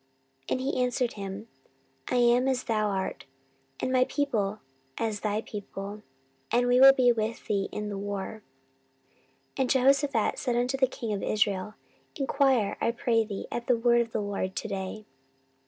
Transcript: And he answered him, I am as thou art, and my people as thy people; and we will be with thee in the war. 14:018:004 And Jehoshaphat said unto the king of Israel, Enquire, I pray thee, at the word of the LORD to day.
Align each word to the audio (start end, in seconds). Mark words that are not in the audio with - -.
And 0.49 0.59
he 0.59 0.81
answered 0.83 1.13
him, 1.13 1.47
I 2.09 2.15
am 2.15 2.47
as 2.47 2.63
thou 2.63 2.87
art, 2.87 3.25
and 3.79 3.91
my 3.91 4.05
people 4.05 4.59
as 4.97 5.19
thy 5.19 5.41
people; 5.41 6.01
and 6.49 6.65
we 6.65 6.79
will 6.79 6.91
be 6.93 7.11
with 7.11 7.45
thee 7.45 7.69
in 7.71 7.89
the 7.89 7.99
war. 7.99 8.41
14:018:004 9.57 9.59
And 9.59 9.69
Jehoshaphat 9.69 10.39
said 10.39 10.55
unto 10.55 10.75
the 10.75 10.87
king 10.87 11.13
of 11.13 11.21
Israel, 11.21 11.75
Enquire, 12.15 12.77
I 12.81 12.89
pray 12.89 13.23
thee, 13.23 13.45
at 13.51 13.67
the 13.67 13.77
word 13.77 14.01
of 14.01 14.11
the 14.11 14.21
LORD 14.21 14.55
to 14.55 14.67
day. 14.67 15.05